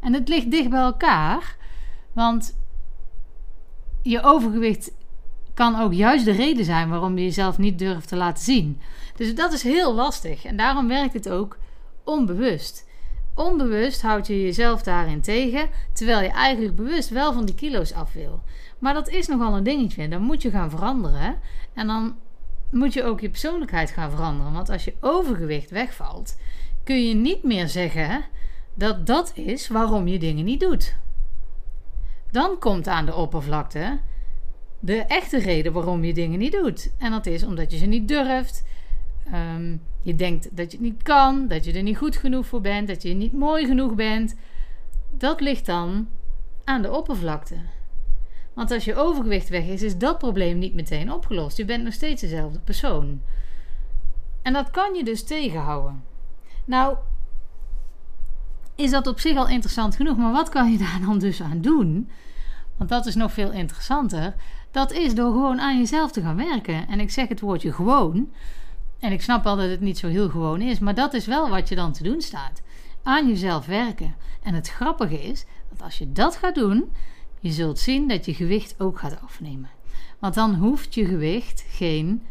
En 0.00 0.12
het 0.12 0.28
ligt 0.28 0.50
dicht 0.50 0.70
bij 0.70 0.80
elkaar, 0.80 1.56
want 2.12 2.57
je 4.02 4.22
overgewicht 4.22 4.92
kan 5.54 5.80
ook 5.80 5.92
juist 5.92 6.24
de 6.24 6.32
reden 6.32 6.64
zijn 6.64 6.88
waarom 6.88 7.18
je 7.18 7.24
jezelf 7.24 7.58
niet 7.58 7.78
durft 7.78 8.08
te 8.08 8.16
laten 8.16 8.44
zien. 8.44 8.80
Dus 9.16 9.34
dat 9.34 9.52
is 9.52 9.62
heel 9.62 9.94
lastig. 9.94 10.44
En 10.44 10.56
daarom 10.56 10.88
werkt 10.88 11.14
het 11.14 11.28
ook 11.28 11.58
onbewust. 12.04 12.86
Onbewust 13.34 14.02
houd 14.02 14.26
je 14.26 14.42
jezelf 14.42 14.82
daarin 14.82 15.20
tegen, 15.20 15.68
terwijl 15.92 16.22
je 16.22 16.28
eigenlijk 16.28 16.76
bewust 16.76 17.08
wel 17.08 17.32
van 17.32 17.44
die 17.44 17.54
kilo's 17.54 17.92
af 17.92 18.12
wil. 18.12 18.40
Maar 18.78 18.94
dat 18.94 19.08
is 19.08 19.26
nogal 19.26 19.56
een 19.56 19.62
dingetje. 19.62 20.08
Dan 20.08 20.22
moet 20.22 20.42
je 20.42 20.50
gaan 20.50 20.70
veranderen. 20.70 21.38
En 21.74 21.86
dan 21.86 22.16
moet 22.70 22.92
je 22.92 23.04
ook 23.04 23.20
je 23.20 23.30
persoonlijkheid 23.30 23.90
gaan 23.90 24.10
veranderen. 24.10 24.52
Want 24.52 24.70
als 24.70 24.84
je 24.84 24.94
overgewicht 25.00 25.70
wegvalt, 25.70 26.36
kun 26.84 27.08
je 27.08 27.14
niet 27.14 27.42
meer 27.42 27.68
zeggen 27.68 28.24
dat 28.74 29.06
dat 29.06 29.32
is 29.34 29.68
waarom 29.68 30.08
je 30.08 30.18
dingen 30.18 30.44
niet 30.44 30.60
doet. 30.60 30.96
Dan 32.30 32.58
komt 32.58 32.88
aan 32.88 33.06
de 33.06 33.14
oppervlakte 33.14 33.98
de 34.80 34.96
echte 34.96 35.38
reden 35.38 35.72
waarom 35.72 36.04
je 36.04 36.14
dingen 36.14 36.38
niet 36.38 36.52
doet. 36.52 36.92
En 36.98 37.10
dat 37.10 37.26
is 37.26 37.44
omdat 37.44 37.70
je 37.70 37.78
ze 37.78 37.86
niet 37.86 38.08
durft. 38.08 38.64
Ehm, 39.32 39.76
je 40.02 40.14
denkt 40.14 40.56
dat 40.56 40.70
je 40.70 40.76
het 40.76 40.86
niet 40.86 41.02
kan, 41.02 41.48
dat 41.48 41.64
je 41.64 41.72
er 41.72 41.82
niet 41.82 41.96
goed 41.96 42.16
genoeg 42.16 42.46
voor 42.46 42.60
bent, 42.60 42.88
dat 42.88 43.02
je 43.02 43.14
niet 43.14 43.32
mooi 43.32 43.66
genoeg 43.66 43.94
bent. 43.94 44.36
Dat 45.10 45.40
ligt 45.40 45.66
dan 45.66 46.08
aan 46.64 46.82
de 46.82 46.92
oppervlakte. 46.92 47.56
Want 48.54 48.70
als 48.70 48.84
je 48.84 48.96
overgewicht 48.96 49.48
weg 49.48 49.64
is, 49.64 49.82
is 49.82 49.98
dat 49.98 50.18
probleem 50.18 50.58
niet 50.58 50.74
meteen 50.74 51.12
opgelost. 51.12 51.56
Je 51.56 51.64
bent 51.64 51.84
nog 51.84 51.92
steeds 51.92 52.20
dezelfde 52.20 52.58
persoon. 52.58 53.22
En 54.42 54.52
dat 54.52 54.70
kan 54.70 54.94
je 54.94 55.04
dus 55.04 55.24
tegenhouden. 55.24 56.04
Nou, 56.64 56.96
is 58.78 58.90
dat 58.90 59.06
op 59.06 59.20
zich 59.20 59.36
al 59.36 59.48
interessant 59.48 59.96
genoeg, 59.96 60.16
maar 60.16 60.32
wat 60.32 60.48
kan 60.48 60.72
je 60.72 60.78
daar 60.78 61.00
dan 61.06 61.18
dus 61.18 61.42
aan 61.42 61.60
doen? 61.60 62.10
Want 62.76 62.90
dat 62.90 63.06
is 63.06 63.14
nog 63.14 63.32
veel 63.32 63.52
interessanter. 63.52 64.34
Dat 64.70 64.92
is 64.92 65.14
door 65.14 65.32
gewoon 65.32 65.60
aan 65.60 65.78
jezelf 65.78 66.12
te 66.12 66.20
gaan 66.20 66.36
werken. 66.36 66.88
En 66.88 67.00
ik 67.00 67.10
zeg 67.10 67.28
het 67.28 67.40
woordje 67.40 67.72
gewoon. 67.72 68.32
En 68.98 69.12
ik 69.12 69.22
snap 69.22 69.44
wel 69.44 69.56
dat 69.56 69.70
het 69.70 69.80
niet 69.80 69.98
zo 69.98 70.08
heel 70.08 70.28
gewoon 70.28 70.60
is, 70.60 70.78
maar 70.78 70.94
dat 70.94 71.14
is 71.14 71.26
wel 71.26 71.48
wat 71.48 71.68
je 71.68 71.74
dan 71.74 71.92
te 71.92 72.02
doen 72.02 72.20
staat. 72.20 72.62
Aan 73.02 73.28
jezelf 73.28 73.66
werken. 73.66 74.14
En 74.42 74.54
het 74.54 74.68
grappige 74.68 75.22
is 75.22 75.44
dat 75.70 75.82
als 75.82 75.98
je 75.98 76.12
dat 76.12 76.36
gaat 76.36 76.54
doen, 76.54 76.92
je 77.40 77.50
zult 77.50 77.78
zien 77.78 78.08
dat 78.08 78.24
je 78.24 78.34
gewicht 78.34 78.74
ook 78.78 78.98
gaat 78.98 79.20
afnemen. 79.22 79.70
Want 80.18 80.34
dan 80.34 80.54
hoeft 80.54 80.94
je 80.94 81.04
gewicht 81.04 81.64
geen 81.68 82.22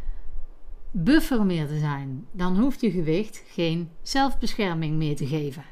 buffer 0.91 1.45
meer 1.45 1.67
te 1.67 1.79
zijn. 1.79 2.25
Dan 2.31 2.59
hoeft 2.59 2.81
je 2.81 2.91
gewicht 2.91 3.43
geen 3.47 3.89
zelfbescherming 4.01 4.95
meer 4.95 5.15
te 5.15 5.27
geven. 5.27 5.63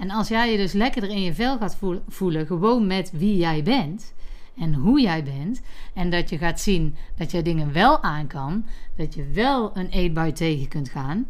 En 0.00 0.10
als 0.10 0.28
jij 0.28 0.50
je 0.50 0.56
dus 0.56 0.72
lekkerder 0.72 1.10
in 1.10 1.22
je 1.22 1.34
vel 1.34 1.58
gaat 1.58 1.78
voelen, 2.08 2.46
gewoon 2.46 2.86
met 2.86 3.10
wie 3.10 3.36
jij 3.36 3.62
bent 3.62 4.14
en 4.58 4.74
hoe 4.74 5.00
jij 5.00 5.24
bent, 5.24 5.60
en 5.94 6.10
dat 6.10 6.30
je 6.30 6.38
gaat 6.38 6.60
zien 6.60 6.94
dat 7.16 7.30
jij 7.30 7.42
dingen 7.42 7.72
wel 7.72 8.02
aan 8.02 8.26
kan, 8.26 8.64
dat 8.96 9.14
je 9.14 9.26
wel 9.26 9.76
een 9.76 9.88
eetbui 9.88 10.32
tegen 10.32 10.68
kunt 10.68 10.88
gaan, 10.88 11.26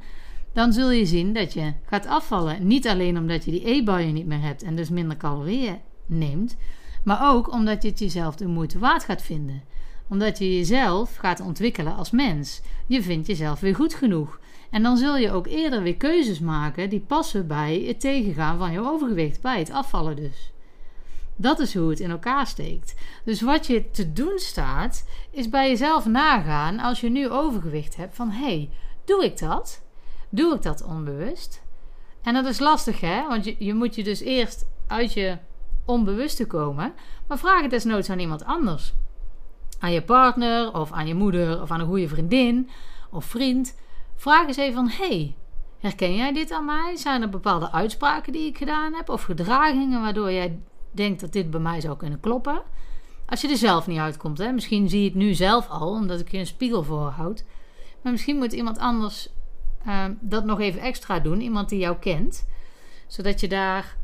dan 0.53 0.73
zul 0.73 0.91
je 0.91 1.07
zien 1.07 1.33
dat 1.33 1.53
je 1.53 1.73
gaat 1.87 2.07
afvallen. 2.07 2.67
Niet 2.67 2.89
alleen 2.89 3.19
omdat 3.19 3.45
je 3.45 3.51
die 3.51 3.65
eetbuien 3.65 4.15
niet 4.15 4.27
meer 4.27 4.43
hebt 4.43 4.63
en 4.63 4.77
dus 4.77 4.91
minder 4.91 5.17
calorieën 5.17 5.79
neemt, 6.07 6.57
maar 7.05 7.33
ook 7.33 7.53
omdat 7.53 7.83
je 7.83 7.89
het 7.89 7.99
jezelf 7.99 8.37
de 8.37 8.47
moeite 8.47 8.79
waard 8.79 9.05
gaat 9.05 9.23
vinden. 9.23 9.63
Omdat 10.09 10.39
je 10.39 10.57
jezelf 10.57 11.17
gaat 11.17 11.41
ontwikkelen 11.41 11.97
als 11.97 12.11
mens. 12.11 12.61
Je 12.87 13.03
vindt 13.03 13.27
jezelf 13.27 13.61
weer 13.61 13.75
goed 13.75 13.95
genoeg. 13.95 14.41
En 14.71 14.83
dan 14.83 14.97
zul 14.97 15.17
je 15.17 15.33
ook 15.33 15.47
eerder 15.47 15.83
weer 15.83 15.97
keuzes 15.97 16.41
maken 16.41 16.89
die 16.89 17.01
passen 17.01 17.47
bij 17.47 17.85
het 17.87 18.01
tegengaan 18.01 18.59
van 18.59 18.73
je 18.73 18.81
overgewicht, 18.81 19.41
bij 19.41 19.59
het 19.59 19.71
afvallen 19.71 20.17
dus. 20.17 20.53
Dat 21.37 21.59
is 21.59 21.75
hoe 21.75 21.91
het 21.91 22.01
in 22.01 22.11
elkaar 22.11 22.47
steekt. 22.47 22.95
Dus 23.25 23.41
wat 23.41 23.67
je 23.67 23.91
te 23.91 24.13
doen 24.13 24.39
staat, 24.39 25.09
is 25.31 25.49
bij 25.49 25.69
jezelf 25.69 26.07
nagaan 26.07 26.79
als 26.79 27.01
je 27.01 27.11
nu 27.11 27.31
overgewicht 27.31 27.97
hebt 27.97 28.17
van 28.17 28.31
hé, 28.31 28.45
hey, 28.45 28.71
doe 29.05 29.25
ik 29.25 29.39
dat? 29.39 29.83
Doe 30.29 30.55
ik 30.55 30.63
dat 30.63 30.83
onbewust? 30.83 31.63
En 32.23 32.35
dat 32.35 32.45
is 32.45 32.59
lastig 32.59 33.01
hè, 33.01 33.27
want 33.29 33.45
je, 33.45 33.57
je 33.59 33.75
moet 33.75 33.95
je 33.95 34.05
dus 34.05 34.21
eerst 34.21 34.67
uit 34.87 35.13
je 35.13 35.39
onbewuste 35.85 36.47
komen, 36.47 36.93
maar 37.27 37.39
vraag 37.39 37.63
het 37.63 37.71
desnoods 37.71 38.11
aan 38.11 38.19
iemand 38.19 38.45
anders. 38.45 38.93
Aan 39.79 39.93
je 39.93 40.03
partner 40.03 40.75
of 40.75 40.93
aan 40.93 41.07
je 41.07 41.15
moeder 41.15 41.63
of 41.63 41.71
aan 41.71 41.81
een 41.81 41.87
goede 41.87 42.09
vriendin 42.09 42.71
of 43.11 43.25
vriend. 43.25 43.79
Vraag 44.21 44.47
eens 44.47 44.57
even 44.57 44.75
van 44.75 44.89
hey, 44.89 45.35
herken 45.79 46.15
jij 46.15 46.33
dit 46.33 46.53
aan 46.53 46.65
mij? 46.65 46.97
Zijn 46.97 47.23
er 47.23 47.29
bepaalde 47.29 47.73
uitspraken 47.73 48.33
die 48.33 48.47
ik 48.47 48.59
gedaan 48.59 48.95
heb 48.95 49.09
of 49.09 49.23
gedragingen 49.23 50.01
waardoor 50.01 50.33
jij 50.33 50.59
denkt 50.91 51.21
dat 51.21 51.33
dit 51.33 51.51
bij 51.51 51.61
mij 51.61 51.81
zou 51.81 51.97
kunnen 51.97 52.21
kloppen? 52.21 52.63
Als 53.27 53.41
je 53.41 53.49
er 53.49 53.57
zelf 53.57 53.87
niet 53.87 53.99
uitkomt, 53.99 54.39
hè? 54.39 54.53
misschien 54.53 54.89
zie 54.89 55.01
je 55.01 55.09
het 55.09 55.15
nu 55.15 55.35
zelf 55.35 55.69
al, 55.69 55.91
omdat 55.91 56.21
ik 56.21 56.31
je 56.31 56.39
een 56.39 56.47
spiegel 56.47 56.83
voorhoud. 56.83 57.45
Maar 58.03 58.13
misschien 58.13 58.37
moet 58.37 58.53
iemand 58.53 58.79
anders 58.79 59.29
uh, 59.87 60.05
dat 60.21 60.45
nog 60.45 60.61
even 60.61 60.81
extra 60.81 61.19
doen, 61.19 61.41
iemand 61.41 61.69
die 61.69 61.79
jou 61.79 61.97
kent, 61.97 62.47
zodat 63.07 63.41
je 63.41 63.49
daar 63.49 63.97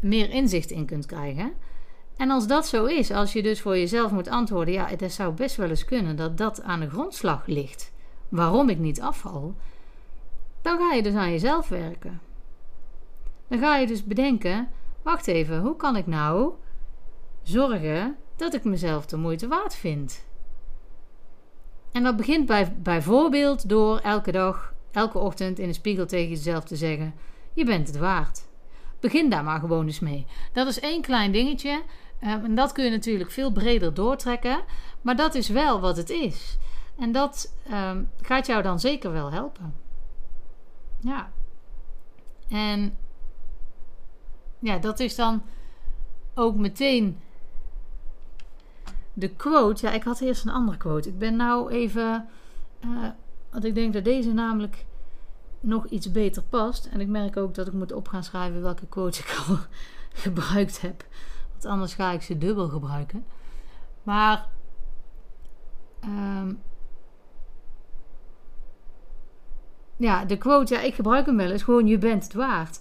meer 0.00 0.30
inzicht 0.30 0.70
in 0.70 0.86
kunt 0.86 1.06
krijgen. 1.06 1.52
En 2.16 2.30
als 2.30 2.46
dat 2.46 2.66
zo 2.66 2.84
is, 2.84 3.10
als 3.10 3.32
je 3.32 3.42
dus 3.42 3.60
voor 3.60 3.78
jezelf 3.78 4.10
moet 4.10 4.28
antwoorden, 4.28 4.74
ja, 4.74 4.86
het 4.86 5.12
zou 5.12 5.32
best 5.32 5.56
wel 5.56 5.68
eens 5.68 5.84
kunnen 5.84 6.16
dat 6.16 6.38
dat 6.38 6.62
aan 6.62 6.80
de 6.80 6.90
grondslag 6.90 7.46
ligt, 7.46 7.94
waarom 8.28 8.68
ik 8.68 8.78
niet 8.78 9.00
afval, 9.00 9.54
dan 10.62 10.78
ga 10.78 10.92
je 10.92 11.02
dus 11.02 11.14
aan 11.14 11.30
jezelf 11.30 11.68
werken. 11.68 12.20
Dan 13.48 13.58
ga 13.58 13.76
je 13.76 13.86
dus 13.86 14.04
bedenken, 14.04 14.68
wacht 15.02 15.26
even, 15.26 15.60
hoe 15.60 15.76
kan 15.76 15.96
ik 15.96 16.06
nou 16.06 16.52
zorgen 17.42 18.16
dat 18.36 18.54
ik 18.54 18.64
mezelf 18.64 19.06
de 19.06 19.16
moeite 19.16 19.48
waard 19.48 19.74
vind? 19.74 20.26
En 21.92 22.02
dat 22.02 22.16
begint 22.16 22.46
bij, 22.46 22.76
bijvoorbeeld 22.82 23.68
door 23.68 23.98
elke 23.98 24.32
dag, 24.32 24.74
elke 24.92 25.18
ochtend 25.18 25.58
in 25.58 25.66
de 25.68 25.74
spiegel 25.74 26.06
tegen 26.06 26.28
jezelf 26.28 26.64
te 26.64 26.76
zeggen: 26.76 27.14
Je 27.52 27.64
bent 27.64 27.86
het 27.86 27.96
waard. 27.96 28.46
Begin 29.00 29.30
daar 29.30 29.44
maar 29.44 29.60
gewoon 29.60 29.86
eens 29.86 30.00
mee. 30.00 30.26
Dat 30.52 30.66
is 30.66 30.80
één 30.80 31.02
klein 31.02 31.32
dingetje. 31.32 31.82
Ehm, 32.20 32.44
en 32.44 32.54
dat 32.54 32.72
kun 32.72 32.84
je 32.84 32.90
natuurlijk 32.90 33.30
veel 33.30 33.52
breder 33.52 33.94
doortrekken. 33.94 34.60
Maar 35.02 35.16
dat 35.16 35.34
is 35.34 35.48
wel 35.48 35.80
wat 35.80 35.96
het 35.96 36.10
is. 36.10 36.58
En 36.98 37.12
dat 37.12 37.54
ehm, 37.66 38.02
gaat 38.20 38.46
jou 38.46 38.62
dan 38.62 38.80
zeker 38.80 39.12
wel 39.12 39.32
helpen. 39.32 39.74
Ja. 41.00 41.30
En 42.48 42.96
ja, 44.58 44.78
dat 44.78 45.00
is 45.00 45.14
dan 45.14 45.42
ook 46.34 46.56
meteen 46.56 47.20
de 49.12 49.28
quote. 49.28 49.86
Ja, 49.86 49.92
ik 49.92 50.02
had 50.02 50.20
eerst 50.20 50.44
een 50.44 50.52
andere 50.52 50.76
quote. 50.76 51.08
Ik 51.08 51.18
ben 51.18 51.36
nou 51.36 51.70
even. 51.70 52.28
Uh, 52.84 53.08
want 53.50 53.64
ik 53.64 53.74
denk 53.74 53.92
dat 53.92 54.04
deze 54.04 54.32
namelijk 54.32 54.84
nog 55.60 55.86
iets 55.86 56.10
beter 56.10 56.42
past. 56.42 56.86
En 56.86 57.00
ik 57.00 57.08
merk 57.08 57.36
ook 57.36 57.54
dat 57.54 57.66
ik 57.66 57.72
moet 57.72 57.92
op 57.92 58.08
gaan 58.08 58.24
schrijven 58.24 58.62
welke 58.62 58.86
quotes 58.86 59.20
ik 59.24 59.44
al 59.48 59.58
gebruikt 60.12 60.80
heb. 60.80 61.04
Want 61.52 61.64
anders 61.64 61.94
ga 61.94 62.12
ik 62.12 62.22
ze 62.22 62.38
dubbel 62.38 62.68
gebruiken. 62.68 63.24
Maar 64.02 64.48
um, 66.04 66.60
ja, 69.96 70.24
de 70.24 70.38
quote, 70.38 70.74
ja, 70.74 70.80
ik 70.80 70.94
gebruik 70.94 71.26
hem 71.26 71.36
wel 71.36 71.50
eens 71.50 71.62
gewoon: 71.62 71.86
je 71.86 71.98
bent 71.98 72.22
het 72.22 72.34
waard. 72.34 72.80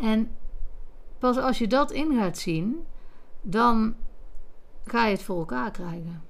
En 0.00 0.30
pas 1.18 1.36
als 1.36 1.58
je 1.58 1.66
dat 1.66 1.90
in 1.90 2.16
gaat 2.18 2.38
zien, 2.38 2.86
dan 3.42 3.94
ga 4.84 5.06
je 5.06 5.12
het 5.12 5.22
voor 5.22 5.38
elkaar 5.38 5.70
krijgen. 5.70 6.22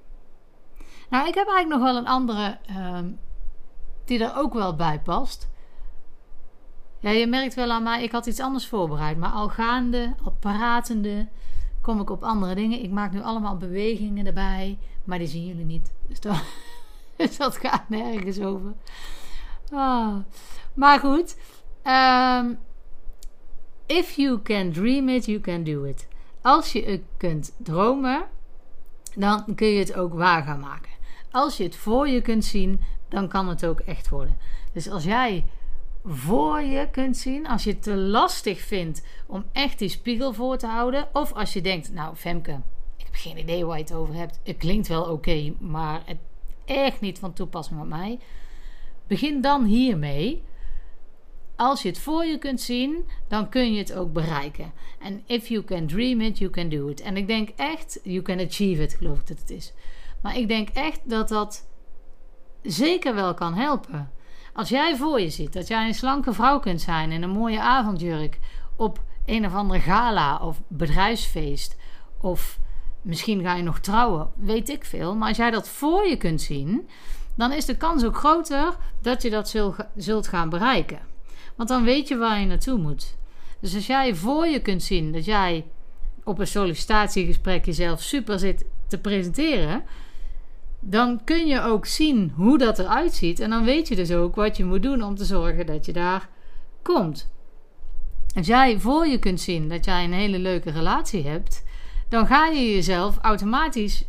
Nou, 1.10 1.28
ik 1.28 1.34
heb 1.34 1.48
eigenlijk 1.48 1.80
nog 1.80 1.92
wel 1.92 1.96
een 1.96 2.08
andere 2.08 2.58
um, 2.76 3.18
die 4.04 4.24
er 4.24 4.36
ook 4.36 4.54
wel 4.54 4.76
bij 4.76 5.00
past. 5.00 5.50
Ja, 6.98 7.10
je 7.10 7.26
merkt 7.26 7.54
wel 7.54 7.70
aan 7.70 7.82
mij, 7.82 8.02
ik 8.02 8.12
had 8.12 8.26
iets 8.26 8.40
anders 8.40 8.66
voorbereid. 8.66 9.18
Maar 9.18 9.30
al 9.30 9.48
gaande, 9.48 10.14
al 10.24 10.36
pratende, 10.38 11.28
kom 11.80 12.00
ik 12.00 12.10
op 12.10 12.22
andere 12.22 12.54
dingen. 12.54 12.82
Ik 12.82 12.90
maak 12.90 13.12
nu 13.12 13.22
allemaal 13.22 13.56
bewegingen 13.56 14.26
erbij. 14.26 14.78
Maar 15.04 15.18
die 15.18 15.26
zien 15.26 15.46
jullie 15.46 15.64
niet. 15.64 15.92
Dus 16.08 16.20
dat, 16.20 16.42
dus 17.16 17.36
dat 17.36 17.56
gaat 17.56 17.88
nergens 17.88 18.40
over. 18.40 18.72
Oh. 19.73 20.17
Maar 20.75 20.99
goed. 20.99 21.37
Um, 21.85 22.59
if 23.87 24.17
you 24.17 24.43
can 24.43 24.71
dream 24.71 25.09
it, 25.09 25.26
you 25.26 25.41
can 25.41 25.64
do 25.64 25.85
it. 25.85 26.09
Als 26.41 26.73
je 26.73 26.85
het 26.85 27.02
kunt 27.17 27.55
dromen, 27.59 28.25
dan 29.14 29.55
kun 29.55 29.67
je 29.67 29.79
het 29.79 29.95
ook 29.95 30.14
waar 30.14 30.43
gaan 30.43 30.61
maken. 30.61 30.91
Als 31.31 31.57
je 31.57 31.64
het 31.64 31.76
voor 31.76 32.09
je 32.09 32.21
kunt 32.21 32.45
zien, 32.45 32.81
dan 33.09 33.29
kan 33.29 33.49
het 33.49 33.67
ook 33.67 33.81
echt 33.81 34.09
worden. 34.09 34.37
Dus 34.73 34.91
als 34.91 35.05
jij 35.05 35.45
voor 36.05 36.61
je 36.61 36.88
kunt 36.91 37.17
zien. 37.17 37.49
Als 37.49 37.64
je 37.64 37.71
het 37.71 37.83
te 37.83 37.97
lastig 37.97 38.61
vindt 38.61 39.02
om 39.26 39.45
echt 39.52 39.79
die 39.79 39.88
spiegel 39.88 40.33
voor 40.33 40.57
te 40.57 40.67
houden. 40.67 41.09
Of 41.12 41.33
als 41.33 41.52
je 41.52 41.61
denkt, 41.61 41.93
nou 41.93 42.17
Femke, 42.17 42.61
ik 42.97 43.05
heb 43.05 43.14
geen 43.14 43.38
idee 43.38 43.64
waar 43.64 43.76
je 43.76 43.83
het 43.83 43.95
over 43.95 44.14
hebt. 44.14 44.41
Het 44.45 44.57
klinkt 44.57 44.88
wel 44.88 45.05
oké, 45.05 45.52
maar 45.59 46.02
het 46.05 46.19
echt 46.64 47.00
niet 47.00 47.19
van 47.19 47.33
toepassing 47.33 47.81
op 47.81 47.87
mij. 47.87 48.19
Begin 49.06 49.40
dan 49.40 49.64
hiermee. 49.64 50.42
Als 51.56 51.82
je 51.82 51.88
het 51.88 51.99
voor 51.99 52.25
je 52.25 52.38
kunt 52.38 52.61
zien, 52.61 53.04
dan 53.28 53.49
kun 53.49 53.73
je 53.73 53.78
het 53.78 53.94
ook 53.94 54.12
bereiken. 54.12 54.73
En 54.99 55.23
if 55.26 55.49
you 55.49 55.64
can 55.64 55.87
dream 55.87 56.21
it, 56.21 56.38
you 56.38 56.50
can 56.50 56.68
do 56.68 56.88
it. 56.88 57.00
En 57.00 57.16
ik 57.16 57.26
denk 57.26 57.49
echt, 57.56 58.00
you 58.02 58.23
can 58.23 58.40
achieve 58.40 58.82
it, 58.82 58.94
geloof 58.94 59.21
ik 59.21 59.26
dat 59.26 59.38
het 59.38 59.50
is. 59.50 59.73
Maar 60.23 60.37
ik 60.37 60.49
denk 60.49 60.68
echt 60.68 61.00
dat 61.04 61.28
dat 61.28 61.68
zeker 62.62 63.14
wel 63.14 63.35
kan 63.35 63.54
helpen. 63.54 64.11
Als 64.52 64.68
jij 64.68 64.97
voor 64.97 65.21
je 65.21 65.30
ziet 65.30 65.52
dat 65.52 65.68
jij 65.68 65.87
een 65.87 65.94
slanke 65.94 66.32
vrouw 66.32 66.61
kunt 66.61 66.80
zijn 66.80 67.12
in 67.12 67.23
een 67.23 67.30
mooie 67.30 67.61
avondjurk 67.61 68.38
op 68.76 69.02
een 69.26 69.47
of 69.47 69.54
andere 69.54 69.80
gala 69.80 70.38
of 70.38 70.62
bedrijfsfeest 70.68 71.76
of 72.21 72.59
misschien 73.02 73.42
ga 73.42 73.54
je 73.54 73.62
nog 73.62 73.78
trouwen, 73.78 74.30
weet 74.35 74.68
ik 74.68 74.85
veel. 74.85 75.16
Maar 75.16 75.28
als 75.28 75.37
jij 75.37 75.50
dat 75.50 75.68
voor 75.68 76.06
je 76.06 76.16
kunt 76.16 76.40
zien, 76.40 76.88
dan 77.34 77.52
is 77.52 77.64
de 77.64 77.76
kans 77.76 78.04
ook 78.04 78.16
groter 78.16 78.76
dat 79.00 79.22
je 79.22 79.30
dat 79.30 79.54
zult 79.96 80.28
gaan 80.28 80.48
bereiken. 80.48 80.98
Want 81.54 81.68
dan 81.68 81.84
weet 81.84 82.08
je 82.08 82.16
waar 82.16 82.40
je 82.40 82.46
naartoe 82.46 82.78
moet. 82.78 83.16
Dus 83.60 83.74
als 83.74 83.86
jij 83.86 84.14
voor 84.14 84.46
je 84.46 84.60
kunt 84.60 84.82
zien 84.82 85.12
dat 85.12 85.24
jij 85.24 85.64
op 86.24 86.38
een 86.38 86.46
sollicitatiegesprek 86.46 87.64
jezelf 87.64 88.00
super 88.00 88.38
zit 88.38 88.64
te 88.86 88.98
presenteren, 88.98 89.82
dan 90.80 91.24
kun 91.24 91.46
je 91.46 91.62
ook 91.62 91.86
zien 91.86 92.32
hoe 92.36 92.58
dat 92.58 92.78
eruit 92.78 93.14
ziet. 93.14 93.40
En 93.40 93.50
dan 93.50 93.64
weet 93.64 93.88
je 93.88 93.96
dus 93.96 94.12
ook 94.12 94.34
wat 94.34 94.56
je 94.56 94.64
moet 94.64 94.82
doen 94.82 95.02
om 95.02 95.14
te 95.14 95.24
zorgen 95.24 95.66
dat 95.66 95.86
je 95.86 95.92
daar 95.92 96.28
komt. 96.82 97.30
Als 98.36 98.46
jij 98.46 98.78
voor 98.78 99.06
je 99.06 99.18
kunt 99.18 99.40
zien 99.40 99.68
dat 99.68 99.84
jij 99.84 100.04
een 100.04 100.12
hele 100.12 100.38
leuke 100.38 100.70
relatie 100.70 101.26
hebt, 101.26 101.64
dan 102.08 102.26
ga 102.26 102.46
je 102.46 102.72
jezelf 102.72 103.18
automatisch 103.20 104.04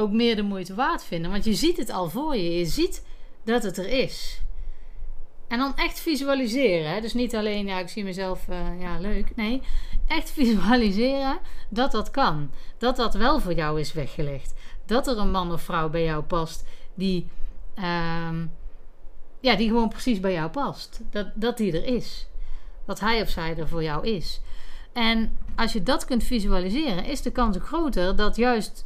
ook 0.00 0.12
meer 0.12 0.36
de 0.36 0.42
moeite 0.42 0.74
waard 0.74 1.04
vinden. 1.04 1.30
Want 1.30 1.44
je 1.44 1.54
ziet 1.54 1.76
het 1.76 1.90
al 1.90 2.08
voor 2.08 2.36
je. 2.36 2.58
Je 2.58 2.66
ziet 2.66 3.06
dat 3.44 3.62
het 3.62 3.78
er 3.78 3.88
is. 3.88 4.40
En 5.48 5.58
dan 5.58 5.76
echt 5.76 6.00
visualiseren. 6.00 7.02
Dus 7.02 7.14
niet 7.14 7.36
alleen, 7.36 7.66
ja, 7.66 7.78
ik 7.78 7.88
zie 7.88 8.04
mezelf, 8.04 8.46
uh, 8.48 8.80
ja, 8.80 8.98
leuk. 8.98 9.36
Nee, 9.36 9.62
echt 10.06 10.30
visualiseren 10.40 11.38
dat 11.68 11.92
dat 11.92 12.10
kan. 12.10 12.50
Dat 12.78 12.96
dat 12.96 13.14
wel 13.14 13.40
voor 13.40 13.54
jou 13.54 13.80
is 13.80 13.92
weggelegd. 13.92 14.54
Dat 14.86 15.06
er 15.06 15.18
een 15.18 15.30
man 15.30 15.52
of 15.52 15.62
vrouw 15.62 15.88
bij 15.88 16.04
jou 16.04 16.22
past 16.22 16.64
die, 16.94 17.26
uh, 17.78 17.84
ja, 19.40 19.56
die 19.56 19.68
gewoon 19.68 19.88
precies 19.88 20.20
bij 20.20 20.32
jou 20.32 20.50
past. 20.50 21.00
Dat, 21.10 21.26
dat 21.34 21.56
die 21.56 21.72
er 21.72 21.94
is. 21.94 22.26
Dat 22.86 23.00
hij 23.00 23.22
of 23.22 23.28
zij 23.28 23.56
er 23.56 23.68
voor 23.68 23.82
jou 23.82 24.06
is. 24.06 24.40
En 24.92 25.36
als 25.56 25.72
je 25.72 25.82
dat 25.82 26.04
kunt 26.04 26.24
visualiseren, 26.24 27.04
is 27.04 27.22
de 27.22 27.30
kans 27.30 27.56
groter 27.60 28.16
dat 28.16 28.36
juist 28.36 28.84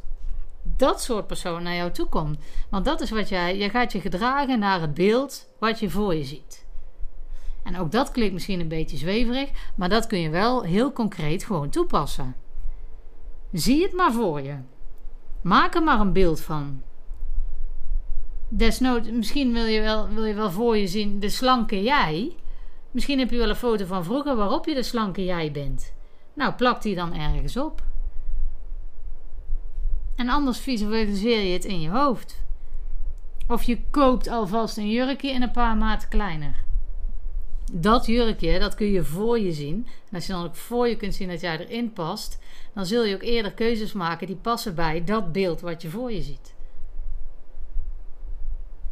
dat 0.77 1.01
soort 1.01 1.27
persoon 1.27 1.63
naar 1.63 1.75
jou 1.75 1.91
toe 1.91 2.05
komt. 2.05 2.37
Want 2.69 2.85
dat 2.85 3.01
is 3.01 3.09
wat 3.09 3.29
jij, 3.29 3.57
je 3.57 3.69
gaat 3.69 3.91
je 3.91 4.01
gedragen 4.01 4.59
naar 4.59 4.81
het 4.81 4.93
beeld 4.93 5.47
wat 5.59 5.79
je 5.79 5.89
voor 5.89 6.15
je 6.15 6.23
ziet. 6.23 6.65
En 7.63 7.77
ook 7.77 7.91
dat 7.91 8.11
klinkt 8.11 8.33
misschien 8.33 8.59
een 8.59 8.67
beetje 8.67 8.97
zweverig, 8.97 9.49
maar 9.75 9.89
dat 9.89 10.07
kun 10.07 10.19
je 10.19 10.29
wel 10.29 10.63
heel 10.63 10.91
concreet 10.91 11.43
gewoon 11.43 11.69
toepassen. 11.69 12.35
Zie 13.51 13.83
het 13.83 13.93
maar 13.93 14.13
voor 14.13 14.41
je. 14.41 14.55
Maak 15.41 15.75
er 15.75 15.83
maar 15.83 15.99
een 15.99 16.13
beeld 16.13 16.41
van. 16.41 16.81
Desnoods, 18.47 19.09
misschien 19.09 19.53
wil 19.53 19.65
je, 19.65 19.81
wel, 19.81 20.07
wil 20.09 20.25
je 20.25 20.33
wel 20.33 20.51
voor 20.51 20.77
je 20.77 20.87
zien 20.87 21.19
de 21.19 21.29
slanke 21.29 21.83
jij. 21.83 22.35
Misschien 22.91 23.19
heb 23.19 23.31
je 23.31 23.37
wel 23.37 23.49
een 23.49 23.55
foto 23.55 23.85
van 23.85 24.03
vroeger 24.03 24.35
waarop 24.35 24.65
je 24.65 24.73
de 24.73 24.83
slanke 24.83 25.25
jij 25.25 25.51
bent. 25.51 25.93
Nou, 26.33 26.53
plak 26.53 26.81
die 26.81 26.95
dan 26.95 27.13
ergens 27.13 27.57
op. 27.57 27.83
En 30.15 30.29
anders 30.29 30.59
visualiseer 30.59 31.41
je 31.41 31.53
het 31.53 31.65
in 31.65 31.81
je 31.81 31.89
hoofd. 31.89 32.43
Of 33.47 33.63
je 33.63 33.79
koopt 33.89 34.27
alvast 34.27 34.77
een 34.77 34.89
jurkje 34.89 35.31
in 35.31 35.41
een 35.41 35.51
paar 35.51 35.77
maten 35.77 36.09
kleiner. 36.09 36.63
Dat 37.71 38.05
jurkje, 38.05 38.59
dat 38.59 38.75
kun 38.75 38.91
je 38.91 39.03
voor 39.03 39.39
je 39.39 39.51
zien. 39.51 39.87
En 40.09 40.15
als 40.15 40.25
je 40.25 40.33
dan 40.33 40.43
ook 40.43 40.55
voor 40.55 40.87
je 40.87 40.95
kunt 40.95 41.15
zien 41.15 41.27
dat 41.27 41.41
jij 41.41 41.59
erin 41.59 41.93
past, 41.93 42.39
dan 42.73 42.85
zul 42.85 43.03
je 43.05 43.15
ook 43.15 43.21
eerder 43.21 43.53
keuzes 43.53 43.93
maken 43.93 44.27
die 44.27 44.35
passen 44.35 44.75
bij 44.75 45.03
dat 45.03 45.31
beeld 45.31 45.61
wat 45.61 45.81
je 45.81 45.89
voor 45.89 46.11
je 46.11 46.21
ziet. 46.21 46.53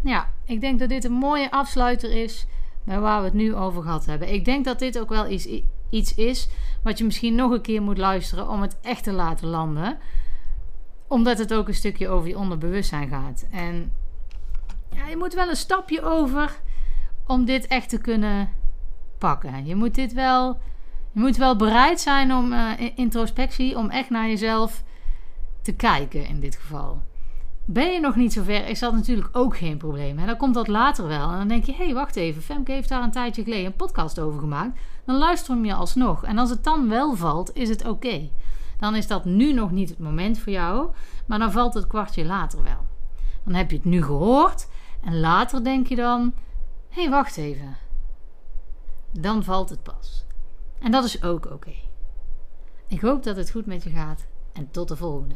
Ja, 0.04 0.34
ik 0.45 0.62
denk 0.62 0.80
dat 0.80 0.89
dit 0.89 1.04
een 1.04 1.12
mooie 1.12 1.52
afsluiter 1.52 2.12
is 2.12 2.45
bij 2.84 3.00
waar 3.00 3.19
we 3.19 3.26
het 3.26 3.34
nu 3.34 3.56
over 3.56 3.82
gehad 3.82 4.06
hebben. 4.06 4.34
Ik 4.34 4.45
denk 4.45 4.65
dat 4.65 4.80
dit 4.80 5.00
ook 5.00 5.10
wel 5.10 5.30
iets, 5.30 5.47
iets 5.89 6.15
is 6.15 6.47
wat 6.84 6.97
je 6.97 7.04
misschien 7.04 7.36
nog 7.36 7.52
een 7.52 7.62
keer 7.62 7.82
moet 7.82 7.97
luisteren 7.97 8.50
om 8.50 8.62
het 8.62 8.78
echt 8.82 9.04
te 9.04 9.12
laten 9.12 9.47
landen 9.47 9.97
omdat 11.13 11.38
het 11.38 11.54
ook 11.54 11.67
een 11.67 11.73
stukje 11.73 12.10
over 12.10 12.30
je 12.30 12.38
onderbewustzijn 12.38 13.10
gaat. 13.10 13.45
En 13.52 13.91
ja, 14.89 15.08
je 15.08 15.17
moet 15.17 15.34
wel 15.34 15.49
een 15.49 15.56
stapje 15.56 16.02
over 16.02 16.62
om 17.28 17.45
dit 17.45 17.67
echt 17.67 17.89
te 17.89 17.97
kunnen 17.97 18.49
pakken. 19.17 19.65
Je 19.65 19.76
moet 19.76 19.95
dit 19.95 20.13
wel. 20.13 20.58
Je 21.12 21.19
moet 21.19 21.38
wel 21.38 21.56
bereid 21.56 21.99
zijn 21.99 22.34
om 22.34 22.54
uh, 22.54 22.71
introspectie, 22.95 23.78
om 23.78 23.89
echt 23.89 24.10
naar 24.10 24.28
jezelf 24.28 24.84
te 25.62 25.73
kijken 25.73 26.28
in 26.28 26.39
dit 26.39 26.56
geval. 26.56 27.02
Ben 27.65 27.91
je 27.91 27.99
nog 27.99 28.15
niet 28.15 28.34
zover, 28.34 28.67
is 28.67 28.80
dat 28.80 28.93
natuurlijk 28.93 29.30
ook 29.32 29.58
geen 29.58 29.78
probleem. 29.78 30.19
En 30.19 30.26
dan 30.26 30.38
komt 30.38 30.54
dat 30.54 30.67
later 30.67 31.08
wel. 31.08 31.32
En 31.32 31.38
dan 31.38 31.47
denk 31.47 31.63
je, 31.63 31.73
hé, 31.73 31.86
hey, 31.86 31.93
wacht 31.93 32.15
even. 32.15 32.41
Femke 32.41 32.71
heeft 32.71 32.89
daar 32.89 33.04
een 33.04 33.12
tijdje 33.12 33.43
geleden 33.43 33.65
een 33.65 33.76
podcast 33.76 34.19
over 34.19 34.39
gemaakt. 34.39 34.80
Dan 35.06 35.15
luister 35.15 35.54
hem 35.54 35.65
je 35.65 35.73
alsnog. 35.73 36.23
En 36.23 36.38
als 36.38 36.49
het 36.49 36.63
dan 36.63 36.89
wel 36.89 37.15
valt, 37.15 37.56
is 37.56 37.69
het 37.69 37.88
oké 37.88 38.30
dan 38.84 38.96
is 38.96 39.08
dat 39.08 39.26
nu 39.26 39.54
nog 39.54 39.72
niet 39.72 39.89
het 39.89 40.00
moment 40.00 40.39
voor 40.39 40.52
jou, 40.52 40.91
maar 41.26 41.39
dan 41.39 41.52
valt 41.52 41.74
het 41.74 41.88
kwartje 41.88 42.26
later 42.26 42.63
wel. 42.63 42.88
Dan 43.43 43.54
heb 43.54 43.69
je 43.69 43.76
het 43.76 43.86
nu 43.86 44.04
gehoord 44.04 44.67
en 45.02 45.19
later 45.19 45.63
denk 45.63 45.88
je 45.88 45.96
dan: 45.96 46.34
hé, 46.89 47.02
hey, 47.02 47.12
wacht 47.12 47.38
even. 47.38 47.78
Dan 49.12 49.43
valt 49.43 49.69
het 49.69 49.84
pas. 49.84 50.26
En 50.80 50.91
dat 50.91 51.04
is 51.04 51.24
ook 51.24 51.46
oké. 51.52 51.74
Ik 52.88 53.02
hoop 53.02 53.24
dat 53.24 53.36
het 53.36 53.52
goed 53.52 53.65
met 53.65 53.84
je 53.84 53.89
gaat 53.89 54.28
en 54.54 54.72
tot 54.72 54.88
de 54.88 54.96
volgende. 54.96 55.36